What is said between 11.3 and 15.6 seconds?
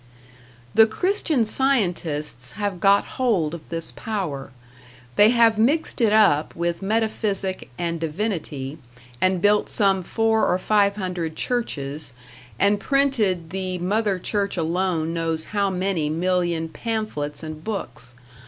churches, and printed the Mother Church alone knows